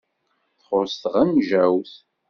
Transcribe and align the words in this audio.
Txuṣṣ 0.59 0.95
tɣenǧawt. 1.01 1.93